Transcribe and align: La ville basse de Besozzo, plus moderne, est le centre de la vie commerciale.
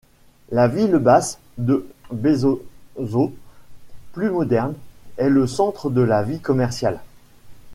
La 0.51 0.67
ville 0.67 0.95
basse 0.95 1.37
de 1.59 1.87
Besozzo, 2.11 3.35
plus 4.13 4.31
moderne, 4.31 4.73
est 5.17 5.29
le 5.29 5.45
centre 5.45 5.91
de 5.91 6.01
la 6.01 6.23
vie 6.23 6.39
commerciale. 6.39 7.01